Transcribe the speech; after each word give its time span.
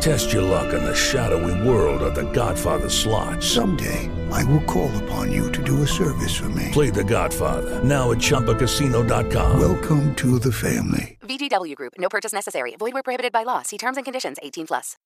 Test 0.00 0.32
your 0.32 0.42
luck 0.42 0.72
in 0.74 0.84
the 0.84 0.94
shadowy 0.94 1.68
world 1.68 2.02
of 2.02 2.14
The 2.14 2.30
Godfather 2.32 2.88
slot. 2.88 3.42
Someday, 3.42 4.08
I 4.30 4.44
will 4.44 4.62
call 4.64 4.90
upon 5.04 5.32
you 5.32 5.50
to 5.52 5.62
do 5.62 5.82
a 5.82 5.86
service 5.86 6.34
for 6.36 6.48
me. 6.50 6.70
Play 6.72 6.90
The 6.90 7.04
Godfather 7.04 7.82
now 7.82 8.12
at 8.12 8.18
ChumbaCasino.com. 8.18 9.58
Welcome 9.60 10.14
to 10.16 10.38
the 10.38 10.52
family. 10.52 11.18
VGW 11.22 11.74
Group. 11.74 11.94
No 11.98 12.08
purchase 12.08 12.32
necessary. 12.32 12.76
Void 12.78 12.92
where 12.94 13.02
prohibited 13.02 13.32
by 13.32 13.42
law. 13.44 13.62
See 13.62 13.78
terms 13.78 13.96
and 13.96 14.04
conditions. 14.04 14.36
18 14.42 14.66
plus. 14.66 14.96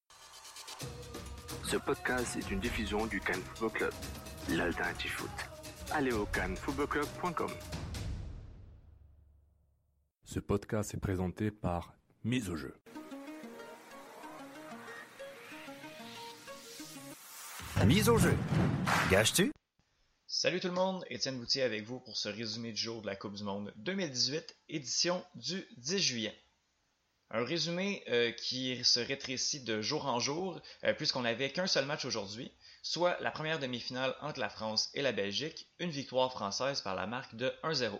Ce 1.65 1.77
podcast 1.77 2.37
est 2.37 2.51
une 2.51 2.59
diffusion 2.59 3.07
du 3.07 3.21
Cannes 3.21 3.43
Football 3.55 3.71
Club, 3.71 3.93
l'alternative 4.49 5.11
foot. 5.13 5.31
Allez 5.93 6.13
au 6.13 6.27
cannesfootballclub.com. 6.27 7.51
Ce 10.25 10.41
podcast 10.41 10.95
est 10.95 11.01
présenté 11.01 11.51
par 11.53 11.95
Mise 12.25 12.51
au 12.51 12.57
jeu. 12.57 12.75
Mise 17.87 18.11
au 18.11 18.19
jeu. 18.19 18.37
Gage-tu? 19.11 19.53
Salut 20.27 20.61
tout 20.61 20.69
le 20.69 20.75
monde, 20.75 21.03
Étienne 21.09 21.39
Boutier 21.39 21.63
avec 21.63 21.83
vous 21.83 21.99
pour 21.99 22.17
ce 22.17 22.29
résumé 22.29 22.73
du 22.73 22.81
jour 22.81 23.01
de 23.01 23.07
la 23.07 23.17
Coupe 23.17 23.35
du 23.35 23.43
Monde 23.43 23.73
2018, 23.77 24.55
édition 24.69 25.25
du 25.35 25.67
10 25.79 25.99
juillet. 25.99 26.39
Un 27.31 27.43
résumé 27.43 28.05
euh, 28.09 28.33
qui 28.33 28.85
se 28.85 29.01
rétrécit 29.01 29.65
de 29.65 29.81
jour 29.81 30.07
en 30.07 30.21
jour, 30.21 30.61
euh, 30.85 30.93
puisqu'on 30.93 31.23
n'avait 31.23 31.51
qu'un 31.51 31.67
seul 31.67 31.87
match 31.87 32.05
aujourd'hui, 32.05 32.53
soit 32.83 33.19
la 33.21 33.31
première 33.31 33.59
demi-finale 33.59 34.15
entre 34.21 34.41
la 34.41 34.51
France 34.51 34.91
et 34.93 35.01
la 35.01 35.13
Belgique, 35.13 35.67
une 35.79 35.91
victoire 35.91 36.31
française 36.31 36.83
par 36.83 36.95
la 36.95 37.07
marque 37.07 37.35
de 37.35 37.51
1-0. 37.65 37.99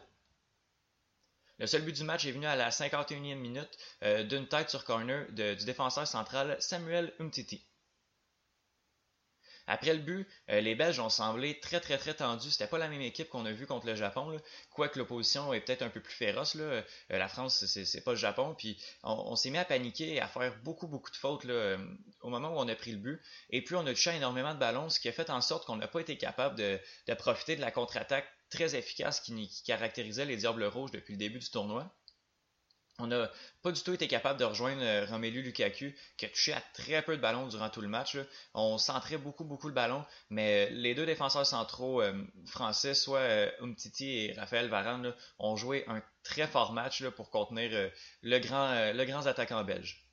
Le 1.59 1.67
seul 1.67 1.83
but 1.83 1.97
du 1.97 2.05
match 2.05 2.27
est 2.27 2.33
venu 2.33 2.47
à 2.47 2.57
la 2.57 2.69
51e 2.69 3.35
minute 3.35 3.79
euh, 4.03 4.25
d'une 4.25 4.47
tête 4.47 4.69
sur 4.69 4.85
corner 4.85 5.27
du 5.33 5.65
défenseur 5.65 6.07
central 6.07 6.57
Samuel 6.61 7.13
Umtiti. 7.19 7.65
Après 9.71 9.93
le 9.95 10.01
but, 10.01 10.27
euh, 10.51 10.61
les 10.61 10.75
Belges 10.75 10.99
ont 10.99 11.09
semblé 11.09 11.61
très 11.61 11.79
très 11.79 11.97
très 11.97 12.15
tendus. 12.15 12.51
C'était 12.51 12.67
pas 12.67 12.77
la 12.77 12.89
même 12.89 13.03
équipe 13.03 13.29
qu'on 13.29 13.47
a 13.47 13.53
vu 13.53 13.69
contre 13.69 13.87
le 13.87 13.95
Japon, 13.95 14.37
quoique 14.71 14.99
l'opposition 14.99 15.55
est 15.55 15.61
peut-être 15.61 15.83
un 15.83 15.91
peu 15.91 16.01
plus 16.01 16.13
féroce. 16.13 16.57
Euh, 16.57 16.83
la 17.09 17.29
France, 17.29 17.65
c'est- 17.67 18.01
pas 18.05 18.11
le 18.11 18.17
Japon. 18.17 18.53
Puis 18.59 18.83
on, 19.05 19.37
s'est 19.37 19.51
mis 19.51 19.59
à 19.59 19.65
paniquer 19.65 20.15
et 20.15 20.21
à 20.21 20.27
faire 20.27 20.53
beaucoup 20.65 20.89
beaucoup 20.89 21.13
de 21.13 21.17
fautes 21.17 21.45
euh, 21.45 21.79
au 22.23 22.31
moment 22.31 22.49
où 22.49 22.59
on 22.59 22.67
a 22.67 22.75
pris 22.75 22.91
le 22.91 22.99
but. 22.99 23.21
Et 23.51 23.63
puis 23.63 23.77
on 23.77 23.87
a 23.87 23.95
touché 23.95 24.11
énormément 24.11 24.55
de 24.55 24.59
ballons, 24.59 24.91
ce 24.91 24.99
qui 24.99 25.09
a 25.09 25.13
fait 25.13 25.31
en 25.31 25.41
sorte 25.41 25.67
qu'on 25.67 25.77
n'a 25.77 25.87
pas 25.87 26.01
été 26.01 26.19
capable 26.19 26.57
de, 26.59 26.81
profiter 27.15 27.55
de 27.55 27.61
la 27.61 27.71
contre-attaque 27.71 28.27
très 28.51 28.75
efficace 28.75 29.21
qui 29.21 29.63
caractérisait 29.65 30.25
les 30.25 30.37
Diables 30.37 30.65
Rouges 30.65 30.91
depuis 30.91 31.13
le 31.13 31.19
début 31.19 31.39
du 31.39 31.49
tournoi. 31.49 31.89
On 33.01 33.07
n'a 33.07 33.31
pas 33.63 33.73
du 33.73 33.83
tout 33.83 33.93
été 33.93 34.09
capable 34.09 34.39
de 34.39 34.45
rejoindre 34.45 34.83
euh, 34.83 35.07
Romelu 35.07 35.43
Lukaku, 35.43 35.93
qui 36.17 36.27
a 36.27 36.29
touché 36.29 36.53
à 36.53 36.63
très 36.75 37.03
peu 37.03 37.17
de 37.17 37.23
ballons 37.23 37.49
durant 37.49 37.69
tout 37.71 37.81
le 37.81 37.89
match. 37.89 38.17
On 38.55 38.79
centrait 38.79 39.19
beaucoup, 39.19 39.45
beaucoup 39.45 39.69
le 39.69 39.75
ballon, 39.75 40.05
mais 40.29 40.69
euh, 40.69 40.75
les 40.75 40.95
deux 40.95 41.07
défenseurs 41.07 41.47
centraux 41.47 42.03
euh, 42.03 42.13
français, 42.47 42.95
soit 42.95 43.51
Umtiti 43.61 44.27
et 44.27 44.33
Raphaël 44.33 44.69
Varane, 44.69 45.15
ont 45.39 45.57
joué 45.57 45.85
un 45.89 46.03
très 46.23 46.47
fort 46.47 46.73
match 46.73 47.05
pour 47.11 47.31
contenir 47.31 47.91
le, 48.23 48.39
grand, 48.39 48.93
le 48.93 49.05
grand 49.05 49.27
attaquant 49.27 49.65
belge. 49.65 50.10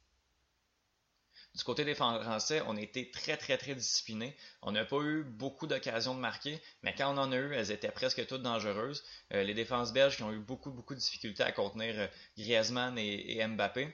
Du 1.58 1.64
côté 1.64 1.84
des 1.84 1.96
Français, 1.96 2.62
on 2.68 2.78
a 2.78 2.82
été 2.82 3.10
très 3.10 3.36
très 3.36 3.58
très 3.58 3.74
disciplinés. 3.74 4.36
On 4.62 4.72
n'a 4.72 4.86
pas 4.86 5.02
eu 5.02 5.24
beaucoup 5.24 5.66
d'occasions 5.66 6.14
de 6.14 6.20
marquer, 6.20 6.62
mais 6.84 6.94
quand 6.96 7.12
on 7.12 7.18
en 7.18 7.32
a 7.32 7.36
eu, 7.36 7.52
elles 7.52 7.72
étaient 7.72 7.90
presque 7.90 8.28
toutes 8.28 8.44
dangereuses. 8.44 9.04
Euh, 9.34 9.44
les 9.44 9.56
défenses 9.56 9.92
belges 9.92 10.18
qui 10.18 10.24
ont 10.24 10.32
eu 10.32 10.38
beaucoup 10.38 10.70
beaucoup 10.70 10.94
de 10.94 11.00
difficultés 11.00 11.42
à 11.42 11.52
contenir 11.52 11.96
euh, 11.98 12.08
Griezmann 12.38 12.96
et, 13.00 13.40
et 13.40 13.48
Mbappé. 13.48 13.92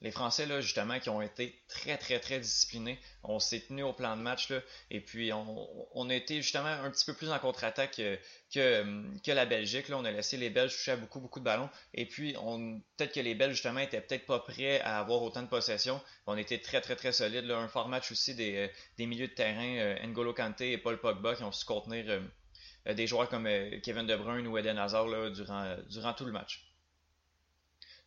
Les 0.00 0.12
Français, 0.12 0.46
là, 0.46 0.60
justement, 0.60 1.00
qui 1.00 1.08
ont 1.08 1.20
été 1.20 1.60
très, 1.66 1.98
très, 1.98 2.20
très 2.20 2.38
disciplinés. 2.38 3.00
On 3.24 3.40
s'est 3.40 3.60
tenu 3.60 3.82
au 3.82 3.92
plan 3.92 4.16
de 4.16 4.22
match, 4.22 4.48
là, 4.48 4.60
et 4.92 5.00
puis 5.00 5.32
on, 5.32 6.08
a 6.08 6.14
été 6.14 6.40
justement 6.40 6.68
un 6.68 6.88
petit 6.92 7.04
peu 7.04 7.14
plus 7.14 7.30
en 7.30 7.38
contre-attaque 7.40 8.00
que, 8.54 9.30
la 9.30 9.44
Belgique. 9.44 9.88
Là. 9.88 9.98
On 9.98 10.04
a 10.04 10.12
laissé 10.12 10.36
les 10.36 10.50
Belges 10.50 10.72
toucher 10.76 10.92
à 10.92 10.96
beaucoup, 10.96 11.18
beaucoup 11.18 11.40
de 11.40 11.44
ballons. 11.44 11.68
Et 11.94 12.06
puis, 12.06 12.34
peut-être 12.96 13.12
que 13.12 13.20
les 13.20 13.34
Belges, 13.34 13.54
justement, 13.54 13.80
étaient 13.80 14.00
peut-être 14.00 14.24
pas 14.24 14.38
prêts 14.38 14.80
à 14.82 15.00
avoir 15.00 15.20
autant 15.22 15.42
de 15.42 15.48
possession. 15.48 16.00
On 16.26 16.36
était 16.36 16.58
très, 16.58 16.80
très, 16.80 16.94
très 16.94 17.12
solides. 17.12 17.46
Là. 17.46 17.58
Un 17.58 17.68
fort 17.68 17.88
match 17.88 18.12
aussi 18.12 18.36
des, 18.36 18.56
euh, 18.56 18.68
des 18.98 19.06
milieux 19.06 19.28
de 19.28 19.34
terrain, 19.34 19.78
euh, 19.78 20.06
N'Golo 20.06 20.32
Kanté 20.32 20.70
et 20.72 20.78
Paul 20.78 21.00
Pogba, 21.00 21.34
qui 21.34 21.42
ont 21.42 21.52
su 21.52 21.64
contenir 21.64 22.04
euh, 22.08 22.94
des 22.94 23.08
joueurs 23.08 23.28
comme 23.28 23.48
Kevin 23.82 24.06
De 24.06 24.14
Bruyne 24.14 24.46
ou 24.46 24.56
Eden 24.56 24.78
Hazard 24.78 25.08
là, 25.08 25.28
durant 25.30 26.14
tout 26.14 26.24
le 26.24 26.32
match. 26.32 26.68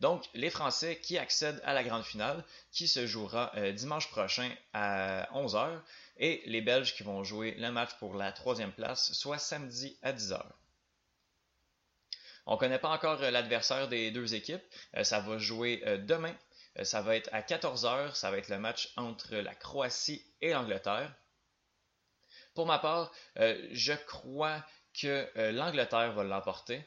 Donc, 0.01 0.27
les 0.33 0.49
Français 0.49 0.97
qui 0.99 1.19
accèdent 1.19 1.61
à 1.63 1.75
la 1.75 1.83
grande 1.83 2.03
finale, 2.03 2.43
qui 2.71 2.87
se 2.87 3.05
jouera 3.05 3.51
euh, 3.55 3.71
dimanche 3.71 4.09
prochain 4.09 4.51
à 4.73 5.29
11h, 5.35 5.79
et 6.17 6.41
les 6.47 6.61
Belges 6.61 6.95
qui 6.95 7.03
vont 7.03 7.23
jouer 7.23 7.53
le 7.59 7.71
match 7.71 7.91
pour 7.99 8.15
la 8.15 8.31
troisième 8.31 8.71
place, 8.71 9.13
soit 9.13 9.37
samedi 9.37 9.95
à 10.01 10.11
10h. 10.11 10.41
On 12.47 12.53
ne 12.53 12.57
connaît 12.57 12.79
pas 12.79 12.89
encore 12.89 13.21
euh, 13.21 13.29
l'adversaire 13.29 13.87
des 13.89 14.09
deux 14.09 14.33
équipes. 14.33 14.63
Euh, 14.97 15.03
ça 15.03 15.19
va 15.19 15.37
jouer 15.37 15.83
demain. 16.07 16.35
Ça 16.81 17.03
va 17.03 17.15
être 17.15 17.29
à 17.31 17.41
14h. 17.41 18.15
Ça 18.15 18.31
va 18.31 18.39
être 18.39 18.49
le 18.49 18.57
match 18.57 18.91
entre 18.97 19.35
la 19.35 19.53
Croatie 19.53 20.25
et 20.41 20.51
l'Angleterre. 20.51 21.13
Pour 22.55 22.65
ma 22.65 22.79
part, 22.79 23.11
je 23.35 23.93
crois 24.07 24.65
que 24.99 25.29
l'Angleterre 25.51 26.13
va 26.13 26.23
l'emporter 26.23 26.83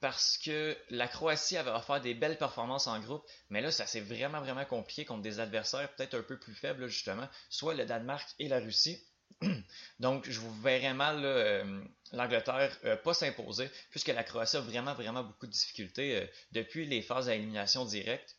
parce 0.00 0.38
que 0.38 0.76
la 0.88 1.06
Croatie 1.06 1.56
avait 1.56 1.70
offert 1.70 2.00
des 2.00 2.14
belles 2.14 2.38
performances 2.38 2.86
en 2.86 2.98
groupe, 2.98 3.24
mais 3.50 3.60
là, 3.60 3.70
ça 3.70 3.86
s'est 3.86 4.00
vraiment, 4.00 4.40
vraiment 4.40 4.64
compliqué 4.64 5.04
contre 5.04 5.22
des 5.22 5.38
adversaires 5.38 5.92
peut-être 5.94 6.14
un 6.14 6.22
peu 6.22 6.38
plus 6.38 6.54
faibles, 6.54 6.86
justement, 6.88 7.28
soit 7.50 7.74
le 7.74 7.84
Danemark 7.84 8.28
et 8.38 8.48
la 8.48 8.58
Russie. 8.58 9.02
Donc, 10.00 10.28
je 10.28 10.40
vous 10.40 10.52
verrais 10.60 10.94
mal 10.94 11.24
euh, 11.24 11.82
l'Angleterre 12.12 12.76
euh, 12.84 12.96
pas 12.96 13.14
s'imposer, 13.14 13.70
puisque 13.90 14.08
la 14.08 14.24
Croatie 14.24 14.56
a 14.56 14.60
vraiment, 14.60 14.94
vraiment 14.94 15.22
beaucoup 15.22 15.46
de 15.46 15.52
difficultés 15.52 16.16
euh, 16.16 16.26
depuis 16.52 16.86
les 16.86 17.02
phases 17.02 17.28
à 17.28 17.34
élimination 17.34 17.84
directe. 17.84 18.36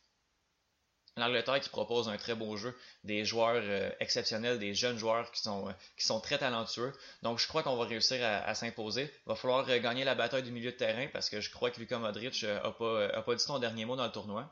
L'Angleterre 1.18 1.60
qui 1.60 1.68
propose 1.68 2.08
un 2.08 2.16
très 2.16 2.34
beau 2.34 2.56
jeu, 2.56 2.74
des 3.04 3.24
joueurs 3.26 3.62
euh, 3.62 3.90
exceptionnels, 4.00 4.58
des 4.58 4.74
jeunes 4.74 4.96
joueurs 4.96 5.30
qui 5.30 5.42
sont, 5.42 5.68
euh, 5.68 5.72
qui 5.98 6.06
sont 6.06 6.20
très 6.20 6.38
talentueux. 6.38 6.92
Donc 7.22 7.38
je 7.38 7.46
crois 7.46 7.62
qu'on 7.62 7.76
va 7.76 7.84
réussir 7.84 8.24
à, 8.24 8.38
à 8.38 8.54
s'imposer. 8.54 9.12
Il 9.26 9.28
va 9.28 9.34
falloir 9.34 9.68
euh, 9.68 9.78
gagner 9.78 10.04
la 10.04 10.14
bataille 10.14 10.42
du 10.42 10.50
milieu 10.50 10.72
de 10.72 10.76
terrain 10.76 11.08
parce 11.12 11.28
que 11.28 11.40
je 11.42 11.50
crois 11.50 11.70
que 11.70 11.80
Luka 11.80 11.98
Modric 11.98 12.44
euh, 12.44 12.58
a 12.62 12.70
pas, 12.70 12.84
euh, 12.84 13.10
a 13.12 13.20
pas 13.20 13.34
dit 13.34 13.44
son 13.44 13.58
dernier 13.58 13.84
mot 13.84 13.94
dans 13.94 14.06
le 14.06 14.12
tournoi. 14.12 14.50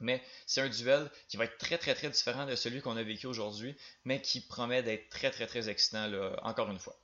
Mais 0.00 0.22
c'est 0.46 0.60
un 0.60 0.68
duel 0.68 1.08
qui 1.28 1.36
va 1.36 1.44
être 1.44 1.58
très 1.58 1.78
très 1.78 1.94
très 1.94 2.10
différent 2.10 2.46
de 2.46 2.56
celui 2.56 2.80
qu'on 2.82 2.96
a 2.96 3.02
vécu 3.04 3.26
aujourd'hui, 3.28 3.76
mais 4.04 4.20
qui 4.20 4.40
promet 4.40 4.82
d'être 4.82 5.08
très 5.08 5.30
très 5.30 5.46
très 5.46 5.68
excitant 5.68 6.08
là, 6.08 6.36
encore 6.42 6.70
une 6.70 6.78
fois. 6.80 6.96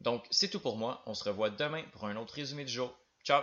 Donc 0.00 0.26
c'est 0.30 0.48
tout 0.48 0.60
pour 0.60 0.76
moi. 0.76 1.02
On 1.06 1.14
se 1.14 1.24
revoit 1.24 1.50
demain 1.50 1.84
pour 1.92 2.06
un 2.06 2.16
autre 2.16 2.34
résumé 2.34 2.64
du 2.64 2.72
jour. 2.72 2.94
Ciao! 3.24 3.42